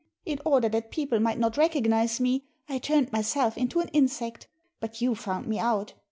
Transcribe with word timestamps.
In 0.25 0.39
order 0.43 0.67
that 0.69 0.89
people 0.89 1.19
might 1.19 1.37
not 1.37 1.57
recognise 1.57 2.19
me, 2.19 2.43
I 2.67 2.79
turned 2.79 3.11
myself 3.11 3.55
into 3.55 3.81
an 3.81 3.89
insect. 3.89 4.47
But 4.79 4.99
you 4.99 5.13
found 5.13 5.45
me 5.45 5.59
out. 5.59 5.93